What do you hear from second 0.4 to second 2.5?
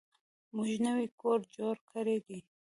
موږ نوی کور جوړ کړی دی.